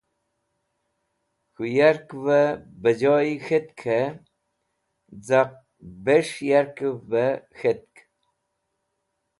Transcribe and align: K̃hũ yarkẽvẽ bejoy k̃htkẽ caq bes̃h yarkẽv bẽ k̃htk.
K̃hũ 1.55 1.65
yarkẽvẽ 1.77 2.59
bejoy 2.81 3.27
k̃htkẽ 3.45 4.15
caq 5.27 5.51
bes̃h 6.03 6.37
yarkẽv 6.49 6.97
bẽ 7.09 7.41
k̃htk. 7.57 7.95